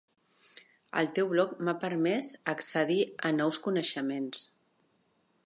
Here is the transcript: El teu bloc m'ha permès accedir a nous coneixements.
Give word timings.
El 1.01 1.09
teu 1.19 1.29
bloc 1.33 1.53
m'ha 1.67 1.75
permès 1.83 2.31
accedir 2.55 2.99
a 3.31 3.35
nous 3.37 3.61
coneixements. 3.69 4.43